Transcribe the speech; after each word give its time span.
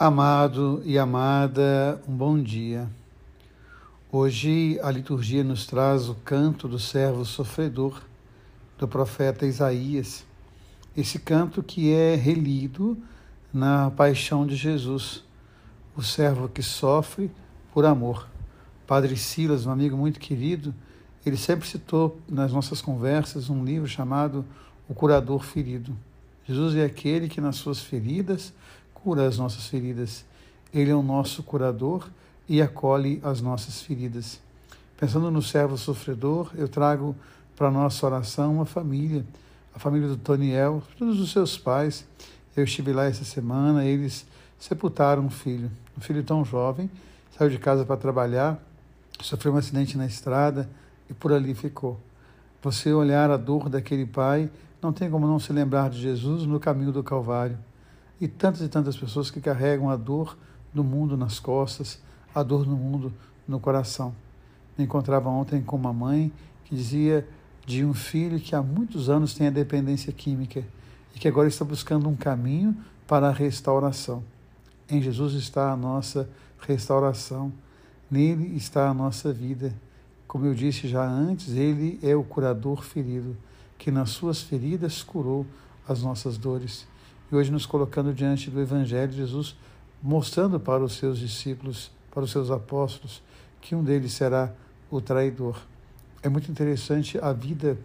Amado 0.00 0.80
e 0.84 0.96
amada, 0.96 2.00
um 2.06 2.16
bom 2.16 2.40
dia. 2.40 2.88
Hoje 4.12 4.78
a 4.80 4.92
liturgia 4.92 5.42
nos 5.42 5.66
traz 5.66 6.08
o 6.08 6.14
canto 6.14 6.68
do 6.68 6.78
servo 6.78 7.24
sofredor 7.24 8.00
do 8.78 8.86
profeta 8.86 9.44
Isaías. 9.44 10.24
Esse 10.96 11.18
canto 11.18 11.64
que 11.64 11.92
é 11.92 12.14
relido 12.14 12.96
na 13.52 13.90
paixão 13.90 14.46
de 14.46 14.54
Jesus, 14.54 15.24
o 15.96 16.02
servo 16.04 16.48
que 16.48 16.62
sofre 16.62 17.28
por 17.74 17.84
amor. 17.84 18.28
Padre 18.86 19.16
Silas, 19.16 19.66
um 19.66 19.72
amigo 19.72 19.96
muito 19.96 20.20
querido, 20.20 20.72
ele 21.26 21.36
sempre 21.36 21.66
citou 21.66 22.20
nas 22.28 22.52
nossas 22.52 22.80
conversas 22.80 23.50
um 23.50 23.64
livro 23.64 23.88
chamado 23.88 24.44
O 24.88 24.94
Curador 24.94 25.42
Ferido. 25.42 25.92
Jesus 26.46 26.76
é 26.76 26.84
aquele 26.84 27.28
que 27.28 27.40
nas 27.40 27.56
suas 27.56 27.80
feridas 27.80 28.54
cura 29.08 29.26
as 29.26 29.38
nossas 29.38 29.66
feridas. 29.66 30.22
Ele 30.70 30.90
é 30.90 30.94
o 30.94 31.02
nosso 31.02 31.42
curador 31.42 32.10
e 32.46 32.60
acolhe 32.60 33.18
as 33.24 33.40
nossas 33.40 33.80
feridas. 33.80 34.38
Pensando 34.98 35.30
no 35.30 35.40
servo 35.40 35.78
sofredor, 35.78 36.50
eu 36.54 36.68
trago 36.68 37.16
para 37.56 37.70
nossa 37.70 38.04
oração 38.04 38.56
uma 38.56 38.66
família, 38.66 39.24
a 39.74 39.78
família 39.78 40.08
do 40.08 40.18
Toniel, 40.18 40.82
todos 40.98 41.18
os 41.20 41.32
seus 41.32 41.56
pais. 41.56 42.06
Eu 42.54 42.64
estive 42.64 42.92
lá 42.92 43.06
essa 43.06 43.24
semana, 43.24 43.82
eles 43.86 44.26
sepultaram 44.58 45.22
um 45.24 45.30
filho, 45.30 45.70
um 45.96 46.02
filho 46.02 46.22
tão 46.22 46.44
jovem, 46.44 46.90
saiu 47.34 47.48
de 47.48 47.56
casa 47.56 47.86
para 47.86 47.96
trabalhar, 47.96 48.62
sofreu 49.22 49.54
um 49.54 49.56
acidente 49.56 49.96
na 49.96 50.04
estrada 50.04 50.68
e 51.08 51.14
por 51.14 51.32
ali 51.32 51.54
ficou. 51.54 51.98
Você 52.62 52.92
olhar 52.92 53.30
a 53.30 53.38
dor 53.38 53.70
daquele 53.70 54.04
pai, 54.04 54.50
não 54.82 54.92
tem 54.92 55.10
como 55.10 55.26
não 55.26 55.38
se 55.38 55.50
lembrar 55.50 55.88
de 55.88 55.98
Jesus 55.98 56.42
no 56.44 56.60
caminho 56.60 56.92
do 56.92 57.02
Calvário 57.02 57.56
e 58.20 58.26
tantas 58.26 58.62
e 58.62 58.68
tantas 58.68 58.96
pessoas 58.96 59.30
que 59.30 59.40
carregam 59.40 59.88
a 59.88 59.96
dor 59.96 60.36
do 60.72 60.82
mundo 60.82 61.16
nas 61.16 61.38
costas, 61.38 62.00
a 62.34 62.42
dor 62.42 62.64
do 62.64 62.76
mundo 62.76 63.12
no 63.46 63.60
coração. 63.60 64.14
Me 64.76 64.84
encontrava 64.84 65.28
ontem 65.28 65.62
com 65.62 65.76
uma 65.76 65.92
mãe 65.92 66.32
que 66.64 66.74
dizia 66.74 67.26
de 67.64 67.84
um 67.84 67.94
filho 67.94 68.40
que 68.40 68.54
há 68.54 68.62
muitos 68.62 69.08
anos 69.08 69.34
tem 69.34 69.46
a 69.46 69.50
dependência 69.50 70.12
química 70.12 70.64
e 71.14 71.18
que 71.18 71.28
agora 71.28 71.48
está 71.48 71.64
buscando 71.64 72.08
um 72.08 72.16
caminho 72.16 72.76
para 73.06 73.28
a 73.28 73.32
restauração. 73.32 74.22
Em 74.88 75.00
Jesus 75.00 75.34
está 75.34 75.72
a 75.72 75.76
nossa 75.76 76.28
restauração, 76.60 77.52
nele 78.10 78.56
está 78.56 78.88
a 78.88 78.94
nossa 78.94 79.32
vida. 79.32 79.74
Como 80.26 80.46
eu 80.46 80.54
disse 80.54 80.88
já 80.88 81.06
antes, 81.06 81.54
ele 81.54 81.98
é 82.02 82.14
o 82.14 82.22
curador 82.22 82.82
ferido, 82.82 83.36
que 83.76 83.90
nas 83.90 84.10
suas 84.10 84.42
feridas 84.42 85.02
curou 85.02 85.46
as 85.86 86.02
nossas 86.02 86.36
dores 86.36 86.86
e 87.30 87.34
hoje 87.34 87.50
nos 87.50 87.66
colocando 87.66 88.12
diante 88.12 88.50
do 88.50 88.60
Evangelho, 88.60 89.12
Jesus 89.12 89.56
mostrando 90.02 90.60
para 90.60 90.82
os 90.82 90.94
seus 90.94 91.18
discípulos, 91.18 91.90
para 92.10 92.22
os 92.22 92.30
seus 92.30 92.50
apóstolos, 92.50 93.22
que 93.60 93.74
um 93.74 93.82
deles 93.82 94.12
será 94.12 94.52
o 94.90 95.00
traidor. 95.00 95.60
É 96.22 96.28
muito 96.28 96.50
interessante 96.50 97.18
a 97.18 97.32
vida 97.32 97.76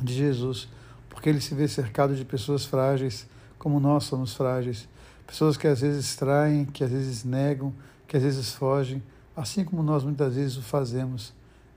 de 0.00 0.12
Jesus, 0.12 0.68
porque 1.08 1.28
ele 1.28 1.40
se 1.40 1.54
vê 1.54 1.68
cercado 1.68 2.14
de 2.14 2.24
pessoas 2.24 2.64
frágeis, 2.64 3.26
como 3.58 3.78
nós 3.78 4.04
somos 4.04 4.34
frágeis, 4.34 4.88
pessoas 5.26 5.56
que 5.56 5.66
às 5.66 5.80
vezes 5.80 6.16
traem, 6.16 6.64
que 6.64 6.82
às 6.82 6.90
vezes 6.90 7.24
negam, 7.24 7.72
que 8.06 8.16
às 8.16 8.22
vezes 8.22 8.52
fogem, 8.52 9.02
assim 9.36 9.64
como 9.64 9.82
nós 9.82 10.04
muitas 10.04 10.34
vezes 10.34 10.56
o 10.56 10.62
fazemos. 10.62 11.32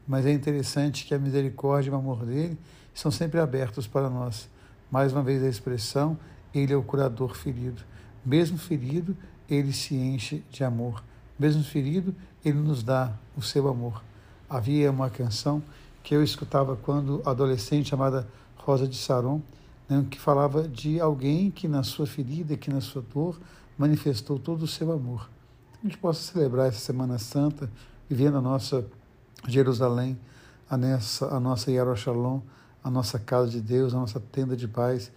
Mas 0.07 0.25
é 0.25 0.31
interessante 0.31 1.05
que 1.05 1.13
a 1.13 1.19
misericórdia 1.19 1.89
e 1.89 1.93
o 1.93 1.95
amor 1.95 2.25
dele 2.25 2.57
são 2.93 3.11
sempre 3.11 3.39
abertos 3.39 3.87
para 3.87 4.09
nós. 4.09 4.49
Mais 4.91 5.11
uma 5.11 5.23
vez 5.23 5.43
a 5.43 5.47
expressão 5.47 6.17
ele 6.57 6.73
é 6.73 6.75
o 6.75 6.83
curador 6.83 7.35
ferido. 7.35 7.81
Mesmo 8.25 8.57
ferido, 8.57 9.15
ele 9.49 9.73
se 9.73 9.95
enche 9.95 10.43
de 10.49 10.63
amor. 10.63 11.03
Mesmo 11.37 11.63
ferido, 11.63 12.15
ele 12.43 12.57
nos 12.57 12.81
dá 12.81 13.13
o 13.35 13.41
seu 13.41 13.67
amor. 13.67 14.03
Havia 14.49 14.89
uma 14.91 15.09
canção 15.09 15.61
que 16.03 16.15
eu 16.15 16.23
escutava 16.23 16.75
quando 16.75 17.21
adolescente, 17.25 17.89
chamada 17.89 18.27
Rosa 18.57 18.87
de 18.87 18.95
Saron, 18.95 19.41
né, 19.89 20.05
que 20.09 20.19
falava 20.19 20.67
de 20.67 20.99
alguém 20.99 21.51
que 21.51 21.67
na 21.67 21.83
sua 21.83 22.07
ferida, 22.07 22.55
que 22.55 22.71
na 22.71 22.81
sua 22.81 23.03
dor, 23.13 23.39
manifestou 23.77 24.39
todo 24.39 24.63
o 24.63 24.67
seu 24.67 24.91
amor. 24.91 25.29
Que 25.73 25.87
a 25.87 25.89
gente 25.89 25.97
possa 25.99 26.31
celebrar 26.31 26.67
essa 26.67 26.79
Semana 26.79 27.17
Santa, 27.17 27.69
vivendo 28.09 28.37
a 28.37 28.41
nossa 28.41 28.85
Jerusalém, 29.47 30.17
a 30.69 30.77
nossa, 30.77 31.27
a 31.27 31.39
nossa 31.39 31.71
Yerushalom, 31.71 32.41
a 32.83 32.89
nossa 32.89 33.19
casa 33.19 33.49
de 33.49 33.61
Deus, 33.61 33.93
a 33.93 33.97
nossa 33.97 34.19
tenda 34.19 34.55
de 34.55 34.67
paz, 34.67 35.11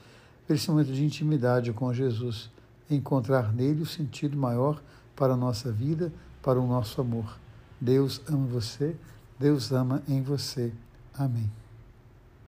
esse 0.48 0.70
momento 0.70 0.92
de 0.92 1.04
intimidade 1.04 1.72
com 1.72 1.92
Jesus, 1.92 2.50
encontrar 2.90 3.52
nele 3.52 3.82
o 3.82 3.86
sentido 3.86 4.36
maior 4.36 4.80
para 5.14 5.34
a 5.34 5.36
nossa 5.36 5.70
vida, 5.70 6.12
para 6.42 6.58
o 6.58 6.66
nosso 6.66 7.00
amor. 7.00 7.38
Deus 7.80 8.20
ama 8.28 8.46
você, 8.46 8.96
Deus 9.38 9.70
ama 9.72 10.02
em 10.08 10.22
você. 10.22 10.72
Amém. 11.14 11.50